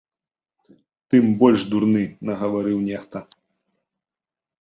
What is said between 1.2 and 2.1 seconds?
больш дурны,